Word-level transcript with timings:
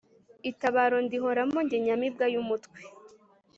Itabaro 0.49 0.97
ndihoramo 1.05 1.59
jye 1.69 1.77
nyamibwa 1.85 2.25
y’umutwe. 2.33 2.79